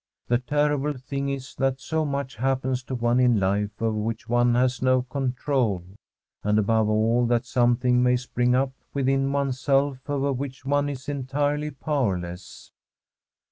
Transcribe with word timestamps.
The 0.29 0.39
terrible 0.39 0.93
thing 0.97 1.29
is 1.29 1.53
that 1.57 1.79
so 1.79 2.05
much 2.05 2.37
happens 2.37 2.81
to 2.85 2.95
one 2.95 3.19
in 3.19 3.39
life 3.39 3.79
over 3.79 3.95
which 3.95 4.27
one 4.27 4.55
has 4.55 4.81
no 4.81 5.03
control, 5.03 5.83
and, 6.43 6.57
above 6.57 6.89
all, 6.89 7.27
that 7.27 7.45
something 7.45 8.01
may 8.01 8.15
spring 8.15 8.55
up 8.55 8.73
within 8.95 9.31
one's 9.31 9.59
self 9.59 10.09
over 10.09 10.33
which 10.33 10.65
one 10.65 10.89
is 10.89 11.07
entirely 11.07 11.69
powerless. 11.69 12.71